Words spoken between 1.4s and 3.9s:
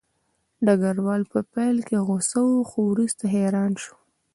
پیل کې غوسه و خو وروسته حیران